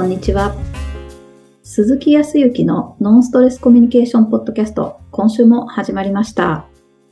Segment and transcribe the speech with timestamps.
[0.00, 0.54] こんにちは。
[1.62, 6.64] 鈴木康之のノンストレスコミュニケーションポッドキャスト、今週も始まりました。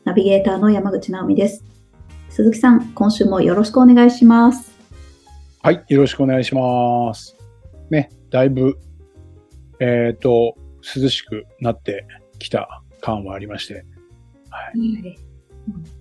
[0.04, 1.62] ナビゲーターの山口直美です。
[2.30, 4.74] 鈴木さん、今週もよろしくお願いします。
[5.60, 7.36] はい、よろしくお願いします。
[7.90, 8.78] ね、だいぶ、
[9.80, 12.06] えっ、と、涼しくなって
[12.38, 13.84] きた感はありまして。
[14.48, 15.18] はい。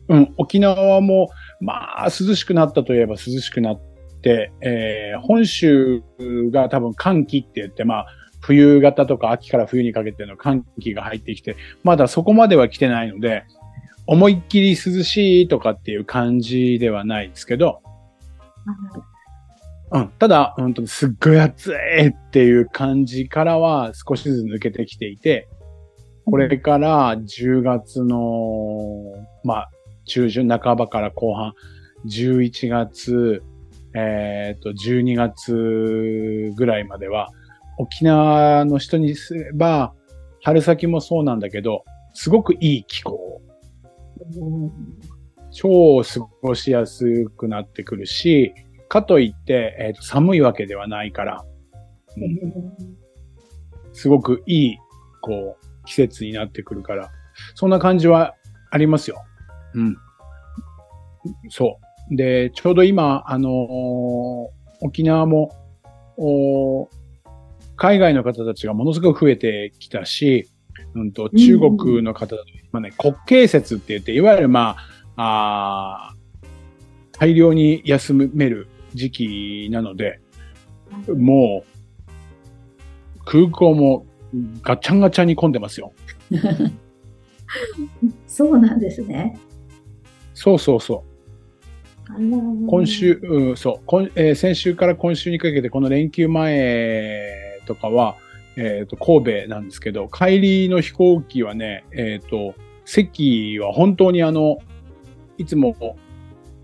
[0.07, 6.03] うん、沖縄も、まあ、涼しくなったといえば涼しくなって、えー本州
[6.51, 8.07] が多分寒気って言って、まあ、
[8.41, 13.43] 冬型とか秋から冬にかけての寒気が入ってきて、まだそこまでは来てないので、
[14.05, 17.81] 思いっきり涼しいとかっていう感じではないですけど、
[19.91, 25.47] うん、ただ、本当にすっごい暑いっていう感じからは少しずつ抜けてきていて、
[26.25, 29.01] これから10月の、
[29.43, 29.69] まあ、
[30.05, 31.53] 中旬半ばから後半、
[32.05, 33.43] 11月、
[33.95, 37.29] えっ、と、12月ぐらいまでは、
[37.77, 39.93] 沖縄の人にすれば、
[40.43, 43.41] 春先もそうなんだけど、すごくいい気候。
[45.51, 48.53] 超過ごしやすくなってくるし、
[48.89, 51.45] かといって、えーと寒いわけではないから、
[53.93, 54.77] すごくいい、
[55.21, 57.09] こう、季節になってくるから、
[57.55, 58.35] そんな感じは
[58.71, 59.23] ありますよ。
[59.73, 59.97] うん。
[61.49, 61.86] そう。
[62.11, 65.55] で、ちょうど今、あのー沖縄も、
[66.17, 66.87] お
[67.75, 70.47] 海外の方たちがものすごく増えてきたし、
[70.93, 72.35] うんと、中国の方、
[72.71, 74.77] まあね、国慶節って言って、いわゆるま
[75.15, 76.17] あ、あー
[77.19, 80.19] 大量に休める時期なので、
[81.07, 84.05] もう、空港も
[84.61, 85.93] ガチャンガチャンに混んでますよ。
[88.27, 89.37] そうなんですね。
[90.33, 91.16] そうそうそう。
[92.15, 98.15] 今今週、うん、そう、今えー先週から今週にかけて、この連休前とかは、
[98.55, 104.57] えっ、と、神戸なんですけど、帰りの飛行機はね、えっ、と、席は本当にあの、
[105.37, 105.75] いつも、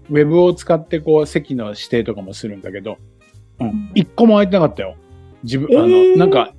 [0.10, 2.98] ウェブを使ってこう、席の指定とかもするんだけど、
[3.60, 4.96] うん、一個も空いてなかったよ。
[5.44, 6.18] 自分、あの、えー。
[6.18, 6.54] なんか、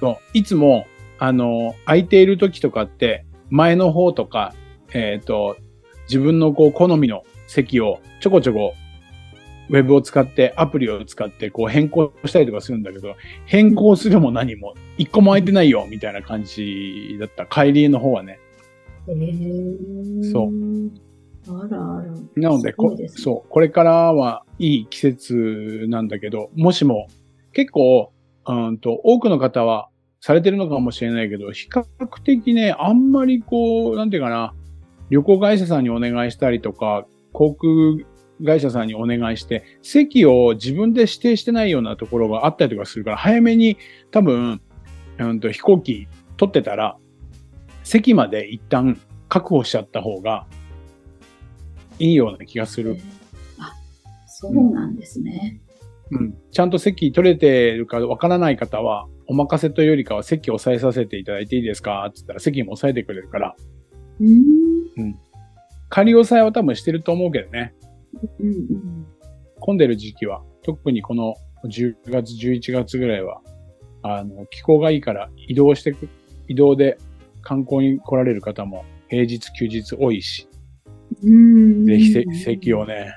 [0.00, 0.86] そう、いつも、
[1.18, 4.54] あの、空いている時とかって、前の方とか、
[4.92, 5.56] えっ、と、
[6.04, 8.74] 自分のこう、好みの席をちょこちょこ、
[9.70, 13.14] ウェブを使って、アプリを使って、こう変更したりとかするんだけど、
[13.46, 17.46] 変更するも何も、一個も空いてないよ、みたいな感じだった。
[17.46, 18.38] 帰りの方はね。
[20.32, 20.94] そう
[21.46, 22.12] あらあら。
[22.36, 27.08] なので、ねそう、これからはいい季節なんだけど、もしも、
[27.52, 28.12] 結構、
[28.46, 29.88] うんと、多くの方は
[30.20, 31.84] されてるのかもしれないけど、比較
[32.22, 34.54] 的ね、あんまりこう、なんていうかな、
[35.10, 38.06] 旅行会社さんにお願いしたりとか、航空
[38.42, 43.76] 会社さんにお願いして、席を自分で指定してないようなところがあったりとかするから、早めに
[44.10, 44.62] 多分、
[45.18, 46.96] うんと、飛行機取ってたら、
[47.82, 50.46] 席まで一旦確保しちゃった方が
[51.98, 52.96] いいような気がする。
[53.58, 53.72] あ、
[54.26, 55.60] そうなんですね。
[56.10, 56.34] うん。
[56.50, 62.04] ちゃんと席取れてるかわからない方は、お任せというよりかは席を押さえさせていただいていいですか？
[62.06, 63.56] って言ったら席も押さえてくれるから、
[64.20, 65.18] うーん。
[65.94, 67.72] 仮押さえは多分してると思うけどね。
[68.40, 69.06] うんうん。
[69.60, 73.40] 混んでる時期は、特にこの10月、11月ぐらいは、
[74.02, 76.08] あの、気候がいいから移動してく、
[76.48, 76.98] 移動で
[77.42, 80.48] 観光に来られる方も平日、休日多いし、
[81.22, 83.12] うーんぜひせ席をね、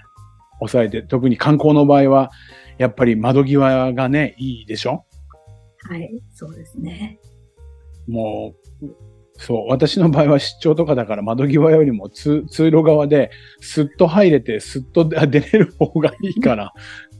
[0.59, 2.29] 抑えて、特に観光の場合は、
[2.77, 5.03] やっぱり窓際がね、いいでしょ？
[5.89, 7.19] はい、そうですね。
[8.07, 8.85] もう、
[9.37, 16.73] そう、私の場合は出張とかだから窓際よりも通通路側で、すっと入れて、すっと 出れる方がいいから、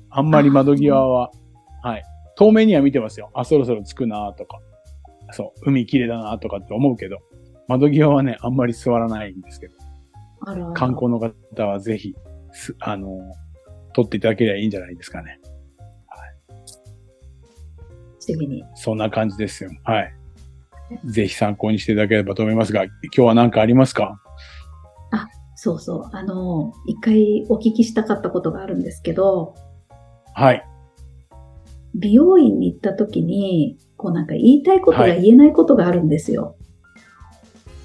[0.09, 1.31] あんまり窓際は、
[1.83, 2.03] はい。
[2.35, 3.29] 遠目には見てますよ。
[3.33, 4.59] あ、そろそろ着くなとか。
[5.31, 7.17] そう、海綺麗だなとかって思うけど、
[7.67, 9.75] 窓際はね、あんまり座らないんですけど、
[10.41, 12.15] あらあら観光の方はぜひ、
[12.51, 13.19] すあの、
[13.93, 15.39] 撮っていただければいいんじゃないですかね。
[18.27, 18.63] 素敵に。
[18.75, 19.69] そんな感じですよ。
[19.83, 20.16] はい。
[21.05, 24.21] ぜひ参考にしていただければと思いますが、今日は何かありますか？
[25.59, 26.09] そうそう。
[26.15, 29.55] あの、一回お聞きしたかったことがあるんですけど、
[30.35, 30.63] はい。
[31.95, 36.55] 美容院に行った時に、こうなんか言いたいことが言えないことがあるんですよ。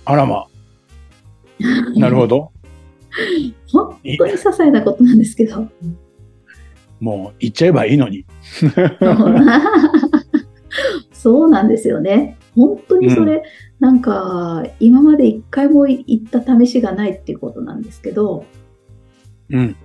[0.04, 0.44] あらま。
[1.96, 2.52] なるほど。
[3.72, 5.66] 本当に些細なことなんですけど。
[7.00, 8.26] もう行っちゃえばいいのに。
[11.12, 12.36] そう なんですよね。
[12.54, 13.42] 本当にそれ、
[13.80, 18.44] なんか、今まで一回も行った試しがないっていうことなんですけど、
[19.50, 19.76] うん。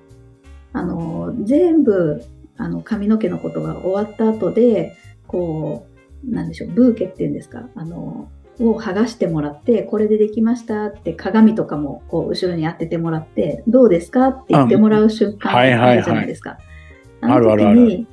[0.74, 2.22] あの、全部、
[2.58, 4.96] あの、髪の毛のことが終わった後で、
[5.28, 5.88] こ
[6.26, 8.30] う、なんでしょう、ブーケっていうんですか、あの、
[8.60, 16.58] を剥がしてもらって、これでできましたって鏡とかもこう後ろに当ててもらって、どうですかって言ってもらう瞬間あるじゃないですか。
[17.22, 18.08] あるあるある。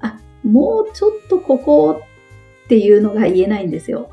[0.00, 2.00] あ、もうちょっとここ
[2.70, 4.08] っていうのが言えないんですよ。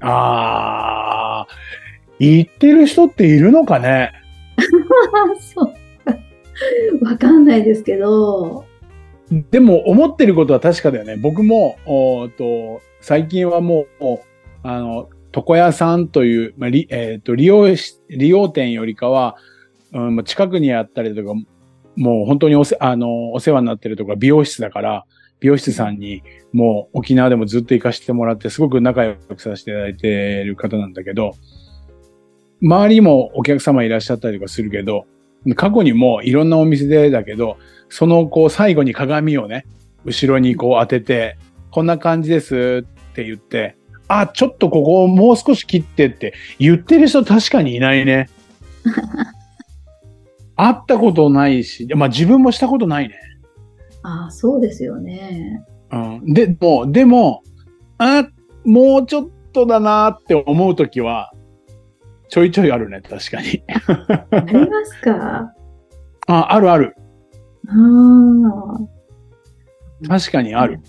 [0.00, 1.46] ああ、
[2.18, 4.12] 言ってる人っているのかね？
[5.54, 8.64] そうわかんないですけど。
[9.50, 11.18] でも思ってることは確かだよね。
[11.18, 14.18] 僕も、おと最近はもう、
[14.62, 17.66] あの、床屋さんという、まありえーと、利用
[18.08, 19.36] 利用店よりかは、
[19.92, 21.34] うん、近くにあったりとか、
[21.94, 25.04] もう本当におせあのお世話になってるとか美容室だから、
[25.40, 26.22] 美容室さんに
[26.52, 31.34] もう沖縄でもずっと行かせてもらって、すごく仲良くさせていただいている方なんだけど、
[32.62, 35.06] 周りにもお客様いらっしゃったりとかするけど、
[35.54, 39.66] 過去にもいろんなお店でだけど、そのこう最後に鏡をね、
[40.04, 41.36] 後ろにこう当てて、
[41.70, 43.76] こんな感じですって言って、
[44.08, 48.28] あ、ちょっとここをもう少し切ってって言ってる人確かにいないね。
[50.56, 53.14] 会ったことないし、まあ自分もしたことないね。
[54.06, 55.64] ああ、そうですよね。
[55.90, 56.32] うん。
[56.32, 57.42] でも、でも、
[57.98, 58.28] あ、
[58.64, 61.32] もうちょっとだなって思うときは、
[62.28, 63.62] ちょいちょいあるね、確かに。
[64.30, 65.52] ありますか？
[66.28, 66.94] あ、あるある。
[67.68, 67.72] あ
[70.04, 70.08] あ。
[70.08, 70.80] 確かにある。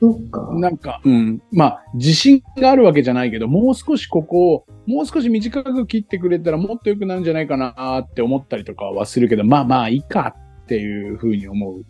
[0.00, 0.50] そっか。
[0.54, 1.42] なんか、うん。
[1.52, 11.84] まあ、自信があるわけじゃないけど、もう少しここを、もう少し短く切ってくれたらもっと良くなるんじゃないかなって思ったりとかはするけど、まあまあ、いいかっていうふうに思う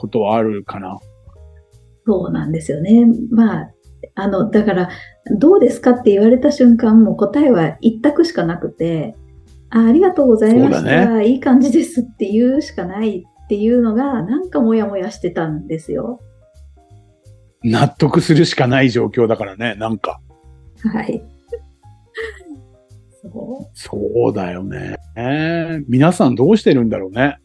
[0.00, 0.98] ことはあるかな。
[2.06, 3.04] そうなんですよね。
[3.30, 3.70] まあ、
[4.14, 4.88] あの、だから、
[5.38, 9.14] どうですかって言われた瞬間、もう答えは一択しかなくて、
[9.68, 16.20] あありがとうございました、ね、いい感じですって言うしかないっていうのが、なんかモヤモヤしてたんですよ。
[17.62, 20.20] 納得するしかない状況だからね、なんか。
[20.92, 21.22] はい。
[23.22, 23.70] そう。
[23.74, 24.96] そうだよね。
[25.88, 27.36] 皆さんどうしてるんだろうね。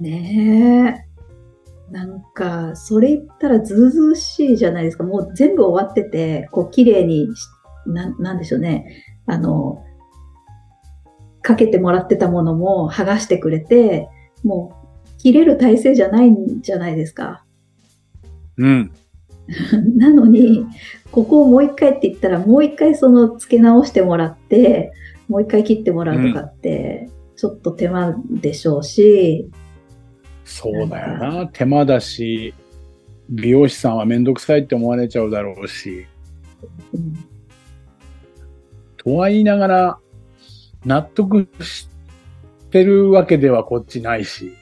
[0.00, 1.09] ねえ。
[1.90, 5.04] なんか、それ言ったらずうずうしいじゃないですか。
[5.04, 7.28] もう全部終わってて、こう、綺麗に
[7.86, 9.04] な、なんでしょうね。
[9.26, 9.84] あの、
[11.42, 14.08] かけてもらってたものも剥がしてくれて、
[14.44, 14.72] も
[15.16, 17.44] う、切れる体勢じゃないんじゃないですか。
[18.56, 18.92] うん。
[19.96, 20.66] なのに、
[21.10, 24.92] ここをもう一回って言ったら、もう一回その付け直してもらって、
[25.28, 29.50] もう一回切ってもらうとかって、ちょっと手間でしょうし。
[30.40, 31.46] うん、そうだよな。
[31.46, 32.54] 手間だし、
[33.28, 36.06] 美容師さんはめんどくさいって思われちゃうだろうし。
[36.94, 37.14] うん、
[38.96, 39.98] とは言いながら、
[40.84, 41.88] 納得し
[42.70, 44.52] てるわけではこっちないし。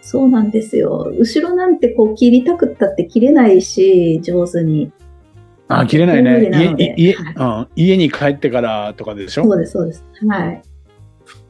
[0.00, 1.12] そうなんですよ。
[1.16, 4.90] 後ろなんてこう切りたくったって切れないし、上手に。
[5.68, 6.50] あ、切れないね。
[6.76, 9.44] 家家、はい、うん、家に帰ってからとかでしょ？
[9.44, 10.04] そうです、そうです。
[10.26, 10.62] はい。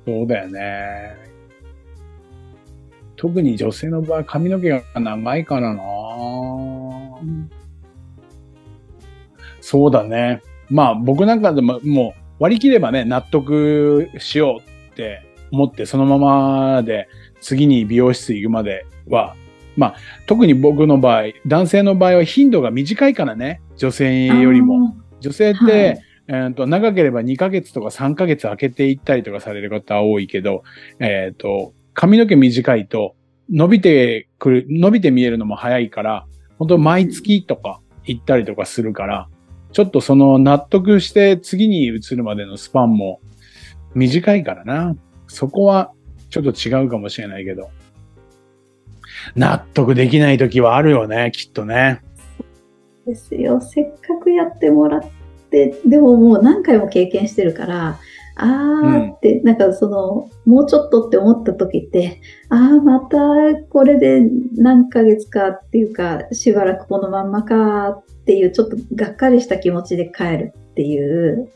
[0.06, 1.16] そうだよね。
[3.22, 5.82] 特に女性の場合、髪の毛が長いからな、
[7.22, 7.48] うん、
[9.60, 10.42] そうだね。
[10.68, 17.08] まあ僕なんかでももう割り切ればね、納得しようって思ってそのままで
[17.40, 19.36] 次に美容室行くまでは、
[19.76, 24.96] まあ、特に僕の場合、男性の場合は頻度が短いからね、女性よりも。
[25.20, 30.64] 女性って、はい、えーと、長ければ2ヶ月とか3ヶ月空けていったりとかされる方は多いけど、
[30.98, 33.14] えっ、ー、と、髪の毛短いと
[33.50, 36.26] 伸びてくる、伸びて見えるのも早いから、
[36.58, 39.28] 本当毎月とか行ったりとかするから、
[39.72, 43.20] ちょっとその納得して次に移るまでのスパンも
[43.94, 44.96] 短いからな。
[45.28, 45.92] そこは
[46.30, 47.70] ちょっと違うかもしれないけど。
[49.36, 52.00] 納得できない時はあるよね、きっとね。
[53.06, 53.60] ですよ。
[53.60, 55.02] せっかくやってもらっ
[55.50, 57.98] て、でももう何回も経験してるから、
[58.34, 63.18] あーって、うん、なんかその、もうちょっとって思った時って、ああ、また
[63.68, 64.22] これで
[64.56, 71.50] 何ヶ月かっていうか、しばらくこのまんまかっていう、ちょっとがっかりした気持ちで帰るっていう。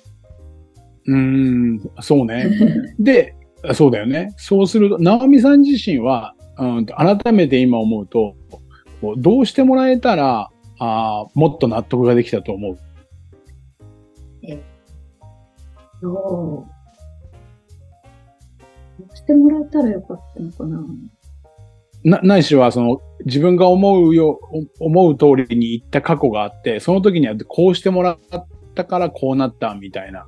[1.06, 2.50] うん、そうね。
[2.98, 3.34] で、
[3.72, 4.34] そうだよね。
[4.36, 8.34] そうすると、直美さん自身は、うん、改めて今思うと、
[9.16, 12.78] どうしてもらえたら、あもっと納得ができたと思う。
[16.02, 16.66] ど
[19.12, 20.84] うしてもらえたらよかったのかな。
[22.04, 24.38] な、ないしは、その、自分が思うよ、
[24.78, 28.18] 思う通りに言った過去があって、その時にはこうしてもらっ
[28.74, 30.26] たからこうなったみたいな。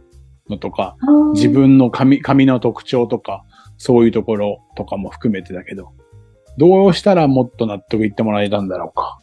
[0.48, 0.96] のとか、
[1.34, 3.44] 自分の髪、髪の特徴とか、
[3.76, 5.92] そういうところとかも含めてだけど、
[6.56, 9.18] どうしたらもっと納得いってもらえたんだろうか。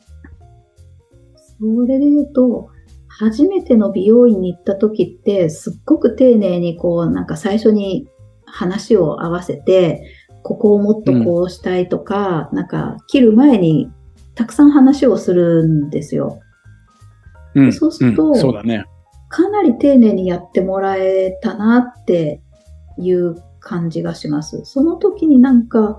[1.59, 2.69] それで言うと、
[3.17, 8.07] 初めての美容院に行った時って、すっごく丁寧にこう、なんか最初に
[8.45, 10.03] 話を合わせて、
[10.43, 13.89] ここをもっとこうしたいとか、うん、なんか切る前に
[14.36, 16.39] たくさん話をするんですよ。
[17.55, 18.84] うん、そうすると、うん、そうだね。
[19.29, 22.41] かなり丁寧にやってもらえたなって
[22.98, 24.62] いう感じがします。
[24.65, 25.98] その時になんか、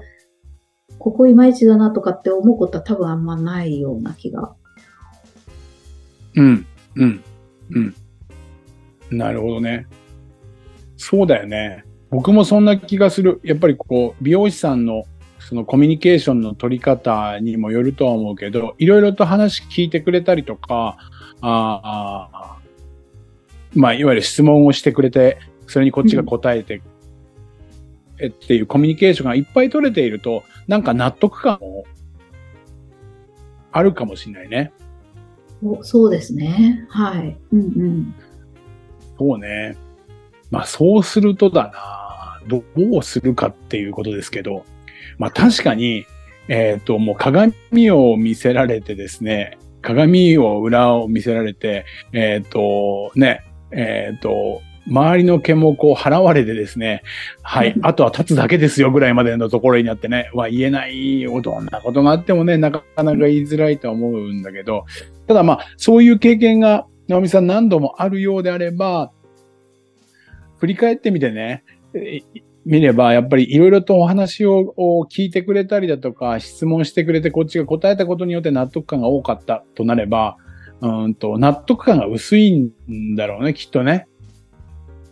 [0.99, 4.55] ここいまいちだなとかって思うことは多分あんまないような気が。
[6.37, 7.25] うん、うん、
[7.71, 7.95] うん。
[9.11, 9.87] なるほどね。
[10.97, 11.85] そうだよね。
[12.11, 13.41] 僕もそんな気がする。
[13.45, 15.05] やっぱりこう、美容師さんの
[15.39, 20.97] そのコミュニケーションの取り方にもよるとは思うけど、いろいろと話聞いてくれたりとか、
[21.41, 22.57] ああ
[23.77, 25.39] まあ、いわゆる質問をしてくれて、
[25.69, 26.83] それにこっちが答えて、
[28.19, 31.85] うん、っていうコミュニケーションがいっぱい取れていると、なんか納得感も
[33.71, 34.73] あるかもしれないね。
[35.83, 36.87] そうですね。
[36.89, 37.37] はい。
[37.53, 38.15] うんうん。
[39.19, 39.77] そうね。
[40.51, 42.63] まあそうするとだな、ど
[42.99, 44.65] うするかっていうことですけど、
[45.19, 46.07] まあ確かに、
[46.49, 47.55] えっ、ー、と、もう鏡
[47.91, 57.03] を見せられてですね、鏡を裏を見せられて、えっ、ー、と、ね、えっ、ー、と、周りの毛もこう払われてですね、
[57.43, 64.85] はい、 あとは立つだけですよぐらいまでのところになってね、は言えないよ、どんなことがあってもね、なかなか言いづらいとは思うんだけど、
[65.27, 69.13] ただまあ、そういう経験が、直美さん何度もあるようであれば、
[70.59, 71.63] 振り返ってみてね、
[72.65, 74.75] 見れば、やっぱりいろいろとお話を
[75.09, 80.37] 聞いてくれたりだとか、質問してくれてこっちが答えたことによって納得感が多かったとなれば、
[80.81, 82.53] うんと、納得感が薄い
[82.91, 84.09] んだろうね、きっとね。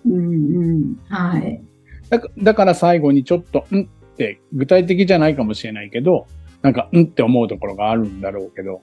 [0.07, 0.97] うんうん。
[1.09, 1.63] はい。
[2.11, 6.27] だだから最後にちょっと、んって具体的じゃないかもしれないけど、
[6.63, 8.83] なんか、んって思うところがあるんだろうけど、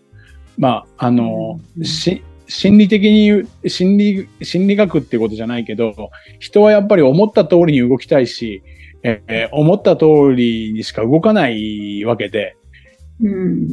[0.57, 5.93] まあ、あの、うん、し、心理的に言う、心理、心理学っていうことじゃないけど、
[6.39, 8.61] 人はやっぱり思った通りに動きたいし、
[9.03, 12.55] えー、思った通りにしか動かないわけで、
[13.21, 13.67] うん。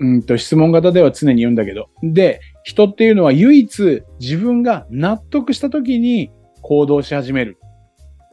[0.00, 1.88] うんと質問型では常に言うんだけど。
[2.02, 6.30] で、人っていうのは唯一自分が納得した時に
[6.62, 7.58] 行動し始める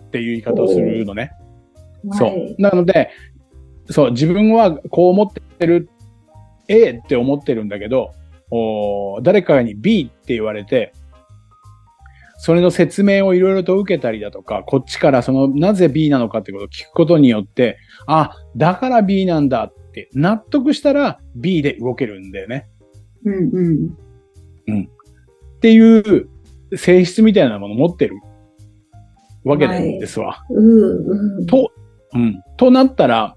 [0.03, 1.31] っていう言い方をするのね。
[2.13, 2.55] そう。
[2.61, 3.09] なので、
[3.89, 5.89] そう、自分はこう思ってる、
[6.67, 8.13] A って思ってるんだけど、
[8.51, 10.93] お誰かに B って言われて、
[12.41, 22.69] それの説明をいろいろと受けたりだとか、こっちからそのなぜ B なのかってことを聞くことによって、あ、だから B なんだって納得したら B で動けるんだよね。
[23.25, 23.97] うんうん。
[24.69, 24.83] うん。
[24.83, 26.29] っていう
[26.75, 28.15] 性質みたいなものを持ってる
[29.43, 30.33] わけなんですわ。
[30.33, 31.71] はい、うんうん、と、
[32.13, 32.41] うん。
[32.57, 33.35] となったら、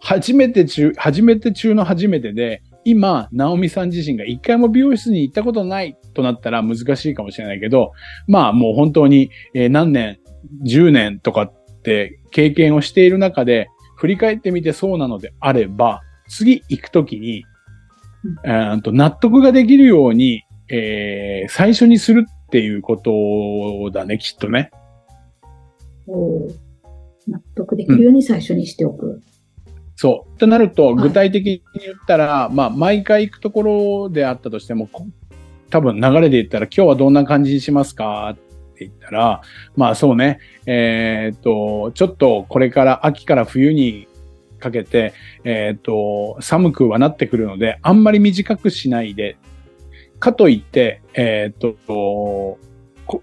[0.00, 7.92] 初めて中、初めて中の初めてで、今、ナオミさん自身が一回も美容室に行ったことないとなったら難しいかもしれないけど、
[8.28, 10.18] まあもう本当に、えー、何年、
[10.66, 17.44] 10年とかって経験をしている中で、振り返ってみてそうなのであれば、次行くときに、
[18.44, 24.70] うん、と納得ができるように、えー、最初にするっていうことだね、きっとね。
[26.06, 26.48] お
[27.26, 29.06] 納得できるように最初にしておく。
[29.06, 29.34] うん
[29.96, 30.38] そう。
[30.38, 34.88] となると、具体的に言ったら、はい、まあ、毎回行くところであったとしても、
[35.70, 38.36] 多分流れで言ったら、今日はどんな感じにしますかっ
[38.74, 39.42] て言ったら、
[39.76, 44.08] まあそうね、えー、っと、ちょっとこれから秋から冬に
[44.58, 49.36] かけて、えー、っと、寒くはなってくるので、あんまり短くしないで、
[50.18, 52.58] かといって、えー、っと、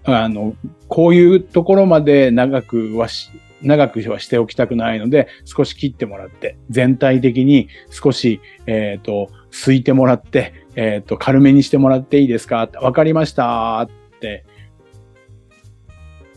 [0.04, 0.54] あの、
[0.88, 3.30] こういうところまで長くはし、
[3.62, 12.68] 長くはしておきたくないので、少し切ってもらって、全体的に少し、えっ、と、すいてもらって、えっ、と、軽めにしてもらっていいですか？
[12.80, 13.88] わかりましたっ
[14.20, 14.44] て、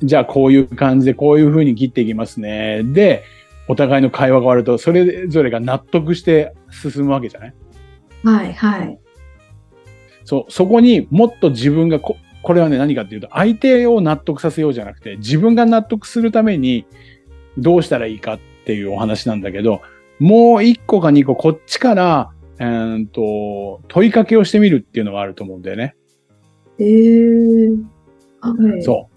[0.03, 2.83] じゃあこういう感じでこういう風に切っていきますね。
[2.83, 3.23] で、
[3.67, 7.53] お互いの会話が終わると、それぞれが納得して進むわけじゃない？
[8.23, 8.99] はい、はい。
[10.25, 16.85] そう、そこにもっと自分がこ、これはね、何かっていうと、相手を納得させようじゃなくて、自分が納得するために、
[17.57, 19.81] どうしたらいいかっていうお話なんだけど、
[20.19, 25.95] もう一個か二個こっちから、えー、と問いかけをしてみるっていうのがあると思うんだよね。
[26.79, 27.83] えー、
[28.41, 29.15] はい、そう。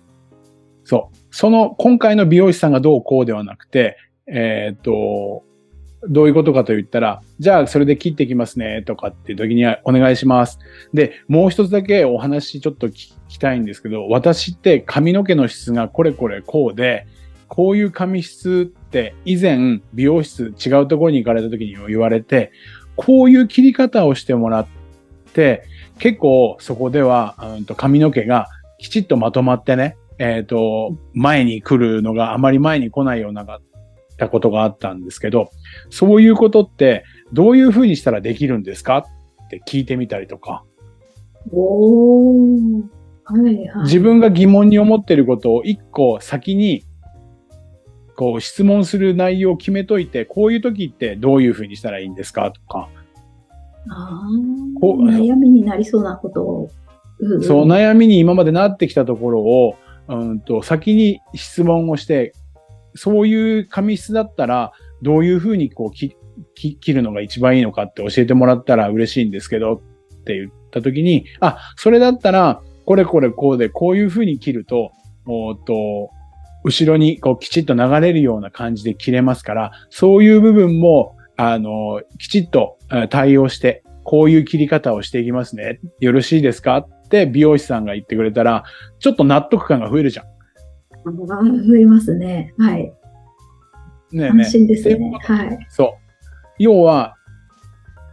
[0.84, 1.16] そう。
[1.30, 3.96] その、今回の美容師さんがどうこうではなくて、
[4.26, 5.44] えっ、ー、と、
[6.08, 10.58] どういうことかと言ったら、じゃあそれで切っていきますねとかっていう時にはお願いします。
[10.94, 17.06] で、もう一つだけお話ちょっと聞きたいんですけど、私って髪の毛の質がこれこれこうで、
[17.48, 22.52] こういう髪質って以前美容室違うところに行かれた時に言われて、
[22.94, 24.66] こういう切り方をしてもらっ
[25.32, 25.64] て、
[25.98, 33.44] 結構そこでは、うん、と髪の毛がきちっとまとまってね、えっ、ー、と、前に来るのがあまり前に来ないような
[34.18, 35.50] たことがあったんですけど、
[35.88, 38.98] そういうことってどういうふうにしたらできるんですか？
[38.98, 40.64] って聞いてみたりとか。
[43.24, 46.84] はいはい、自分が疑問に思ってることを一個先に
[48.16, 52.50] こう質問する内容を決めといて、こういう時ってどういうふうにしたらいいんですか？
[52.50, 52.88] とか。
[53.90, 54.20] あ
[54.80, 56.70] こう悩みになりそうなことを。
[57.20, 59.76] うんうん、そう、悩みに今までなってきたところを、
[60.08, 62.32] うんと、先に質問をして、
[62.98, 66.16] そういう髪質だったら、どういうふうにこう切
[66.92, 74.90] るのが一番いいのかって教えてもらったら嬉しいんですけどって言った時に、あ、それだったら、これこれこうで、こういうふうに切ると、
[75.26, 76.10] おっと、
[76.64, 82.78] 後ろにこうきちっと流れるような感じで切れますから、そういう部分も、あの、きちっと
[83.10, 85.80] 対応して、こういう切り方をしていきますね。
[86.00, 86.78] よろしいですか？
[86.78, 88.64] って美容師さんが言ってくれたら、
[88.98, 90.26] ちょっと納得感が増えるじゃん。
[91.12, 92.54] 増えますね。
[92.58, 92.92] はい。
[94.12, 95.12] ね安心ですね。
[95.22, 95.66] はい。
[95.70, 95.88] そう。
[96.58, 97.14] 要は、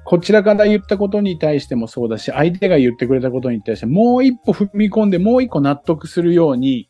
[0.06, 6.88] こちらから言ったことに対してもそうだし、相手が言ってくれたことに対して、もう一歩踏み込んで、もう一個納得するように、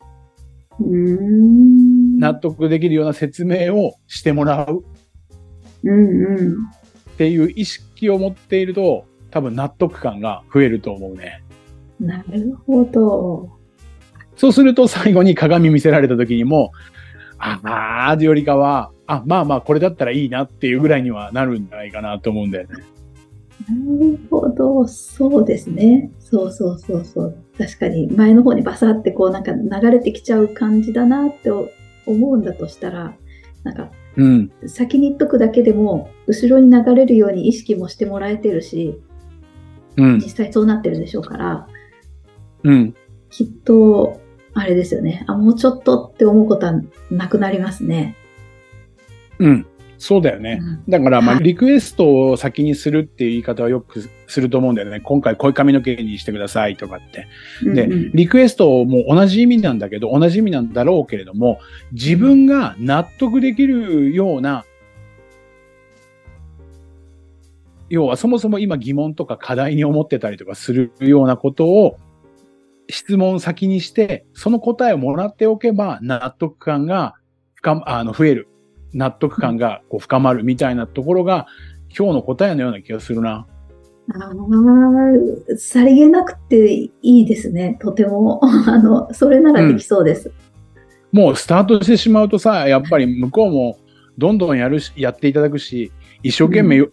[2.18, 4.84] 納得できるような説明をしてもらう。
[5.84, 6.52] うんうん。
[7.10, 11.42] っていう意識を持っていると、多分納得感が増えると思うね。
[11.98, 13.55] なるほど。
[14.36, 16.72] そうすると最後に鏡見せられた時にも、
[17.38, 22.74] ああ、よりかは、あ、まあまあこれだったらいいなっていうぐらいにはなるんじゃないかなと思うんだよね。
[23.68, 26.10] なるほど、そうですね。
[26.18, 27.36] そうそうそうそう。
[27.58, 31.68] 確かに前の方にバサってこうなんか流れてきちゃう感じだなって思
[32.06, 33.14] うんだとしたら、
[33.64, 39.00] なんか、うん、先に言っとくだけでも、後ろに流れるように意識もしてもらえてるし、
[39.96, 41.66] うん、実際そうなってるでしょうから、
[42.62, 42.94] うん、
[43.30, 44.20] きっと、
[44.58, 45.22] あれですよね。
[45.28, 48.16] あ、もうちょっとって思うことはなくなりますね。
[49.38, 49.66] うん。
[49.98, 50.62] そうだよね。
[50.88, 55.00] だから、まあ、リクエストを先にするっていう言い方はよくすると思うんだよね。
[55.00, 57.28] 今回こういう髪の毛にしてくださいとかって。
[57.64, 61.60] で、リクエストも同じ意味なんだけど、同じ意味なんだろうけれども、
[61.92, 64.64] 自分が納得できるような、
[67.90, 71.98] 要はそもそも今疑問とか課題に思ってたりとかするようなことを
[72.88, 77.14] 質問先にして、その答えをもらっておけば納得感が
[77.54, 78.48] 深あの増える
[78.92, 81.46] 納得感がこう深まるみたいなところが、
[81.96, 83.46] 今日の答えのような気がするな。
[84.14, 87.76] ああ、さりげなくていいですね。
[87.80, 88.40] とても。
[88.66, 90.32] あの、それならできそうです、
[91.12, 93.78] うん、もうスタートしてしまうとさ、やっぱり向こうも
[94.16, 96.92] どんどんやるし、やっていただくし、一生懸命、うん、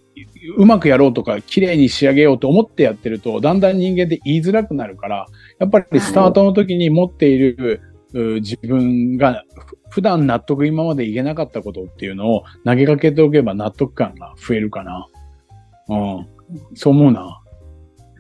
[0.58, 5.28] うまくやろうとか、綺麗に仕上げようと思ってやってると、だんだん人間って言いづらくなるから、
[5.60, 7.82] やっぱりスタートの時に持っている、
[8.14, 9.44] はい、自分が
[9.90, 15.08] 普段納得今まで言えなかったことっていうのを投げかけておけば納得感が増えるかな。
[15.90, 16.28] うん。
[16.76, 17.42] そう思うな。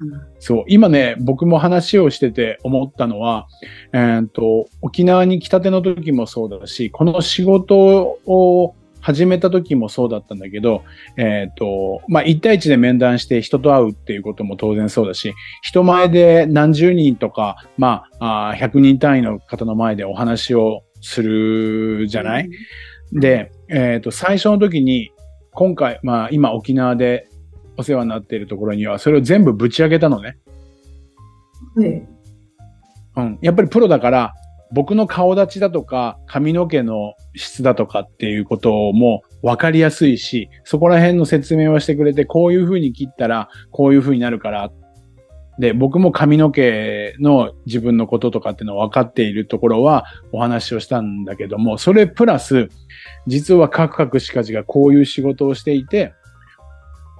[0.01, 0.63] うん、そう。
[0.67, 3.47] 今ね、僕も話をしてて思ったのは、
[3.93, 10.83] えー、っと、沖縄に来たての時もそうだし、この仕事を始めた時もそうだったんだけど、
[11.17, 22.49] えっ、と、まあ、一対一で面談して人と会うっていうことも当然そうだし、人前で何十人とか、まあ、あ100人単位の方の前でお話をするじゃない、
[23.11, 25.11] うん、で、えっ、ー、と、最初の時に、
[25.51, 27.27] 今回、まあ今沖縄で
[27.75, 30.37] お世話になっているところには、それを全部ぶち上げたのね。
[31.75, 32.07] はい。
[33.17, 33.39] うん。
[33.41, 34.33] やっぱりプロだから、
[34.73, 44.71] 僕の顔立ちだとか、髪の毛の質だとかっていうことも分かりやすいし、そこら辺の説明をしてくれて、こういう風に切ったら、こういう風になるから
[45.59, 52.69] で、僕も髪の毛の自分のこととかっていうのを分かっているところはお話をしたんだけども、それプラス、
[53.27, 56.13] 実はカクカクしかじがこういう仕事をしていて、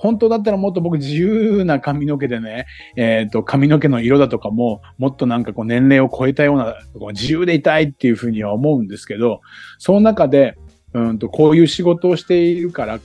[0.03, 2.65] 本当だったらもっと僕自由な髪の毛でね、
[2.97, 6.75] えっ、ー、と、髪の毛の色だとかも、もっとなんかこう年齢を超えたような、
[7.13, 9.39] 自由でいたいっていうふうには思うんですけど、
[9.77, 10.57] その中で、
[10.91, 12.99] うんと、こういう仕事をしているから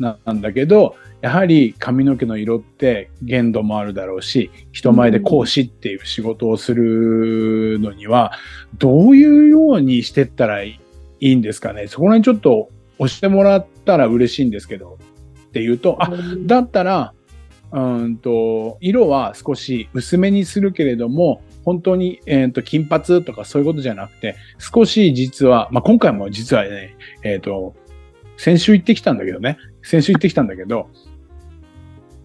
[0.00, 8.32] なんだけど、やはり髪の毛の色って限度もあるだろうし、人前で講師っていう仕事をするのには、
[8.76, 10.80] どういうようにしてったらい
[11.20, 11.86] いんですかね。
[11.86, 14.98] そこら辺ちょっと押してもらったら嬉しいんですけど、
[15.50, 16.10] っていうと、あ、
[16.46, 17.12] だったら、
[17.72, 27.74] うんと、色は少し薄めにするけれども、本当に、えっ、ー、と、金髪とかそういうことじゃなくて、少し実は、まあ、今回も実はね、えっ、ー、と、
[28.36, 29.58] 先週行ってきたんだけどね。
[29.82, 30.88] 先週行ってきたんだけど、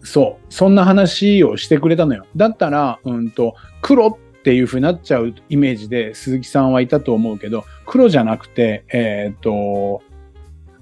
[0.03, 2.25] そう、そんな話をしてくれたのよ。
[2.35, 10.01] だったら、うんと、黒っていう風になっちゃうイメージで鈴木さんはいたと思うけど、黒じゃなくて、えっ、と、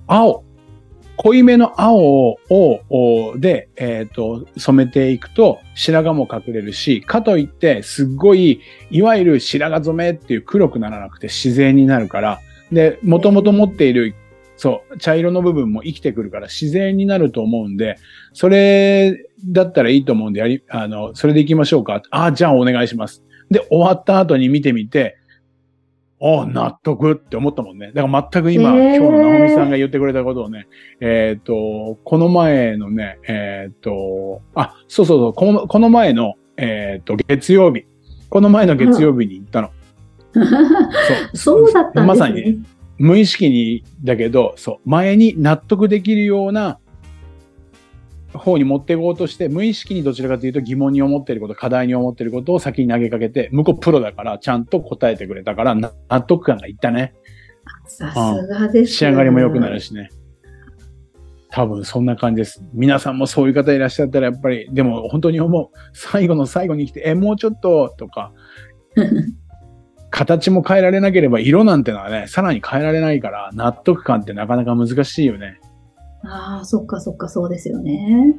[0.08, 0.43] 青。
[1.17, 12.39] 濃いめの青を、で、えっ、と、染めていくと白髪も隠れるし、かといってすっごい、いわゆる白髪染めっていう黒くならなくて自然になるから、
[12.71, 14.15] で、もともと持っている、
[14.58, 17.97] そう、茶色の部分も生きてくるから自然になると思うんで、
[18.34, 22.02] それだったらいいと思うんで、やり、あの、それで行きましょうか。
[22.10, 23.23] ああ、じゃあお願いします。
[23.52, 25.17] で、終わった後に見てみて、
[26.25, 27.91] ああ、納得って思ったもんね。
[27.93, 30.67] だから全く今、えー、今日の直美さんが言ってくれたことをね、
[31.01, 37.86] えっ、ー、と、この前のね、えっ、ー、と、あ、そうそうそう、このこの前の、えっ、と、月曜日。
[38.29, 39.71] この前の月曜日に行ったの。
[41.33, 42.05] そう そうだったんですね。
[42.05, 42.63] まさに、
[42.97, 46.79] 無意識に、だけど、そう、前に納得できるような
[48.34, 55.91] 方に持っていこうとして、無意識にどちらかというと疑問に思っていること、課題に思っていることを先に投げかけて、向こうプロだからちゃんと答えてくれたから、納
[56.22, 57.13] 得感がいったね。
[57.86, 60.10] さすがです、ね、仕上がりも良くなるしね。
[61.52, 62.63] 多分そんな感じです。
[62.74, 65.67] 皆さんもそういう方いらっしゃったらやっぱり、でも本当に思う。
[65.93, 68.32] 最後の最後に来て、え、もうちょっととか、
[70.10, 75.60] 形も変えられなければ色なんてのはね、さらに変えられないから納得感ってなかなか難しいよね。
[76.23, 78.36] ああ、そっかそっか、そうですよね。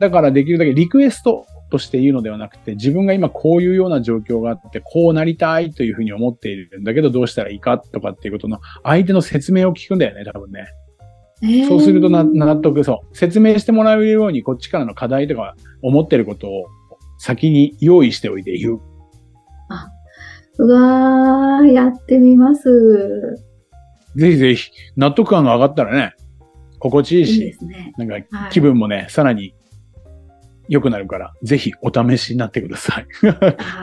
[0.00, 10.66] だからできるだけリクエストとして言うのではなくて、自分が今こういうような状況があって、こうなりたいというふうに思っているんだけど、どうしたらいいかとかっていうことの相手の説明を聞くんだよね、多分ね。
[11.42, 13.16] えー、そうすると納得、そう。
[13.16, 16.64] 説明してもらえるように、こっちからの課題とか思ってることを
[17.18, 18.80] 先に用意しておいて言う。
[19.68, 19.88] あ、
[20.58, 22.68] うわー、やってみます。
[24.16, 26.14] ぜひぜひ、納得感が上がったらね、
[26.84, 29.54] 心地いいし、いいね、なんか気分もね、はい、さらに
[30.68, 33.06] 良くなるから、ぜひお試しになってください。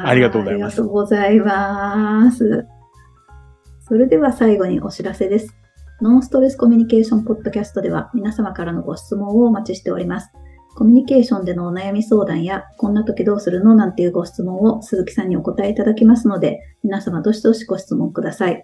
[0.04, 0.74] ありがとうございます。
[0.74, 2.68] ありがとうございます。
[3.88, 5.56] それでは最後にお知らせです。
[6.00, 10.32] ノンストレスコミュニケーションポッドキャストでは皆様からのご質問をお待ちしております。
[10.76, 18.64] コミュニケーションでのお悩み相談や、こんな時どうするのなんていうご質問を鈴木さんにお答えいただきますので、皆様どしどしご質問ください。